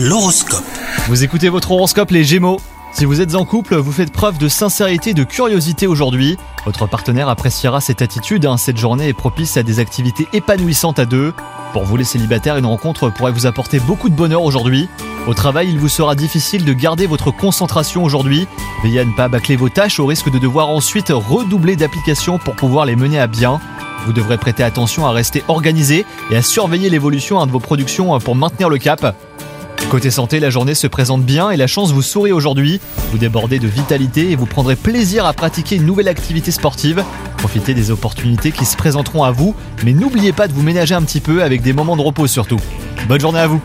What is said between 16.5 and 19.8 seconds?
de garder votre concentration aujourd'hui. Veillez à ne pas bâcler vos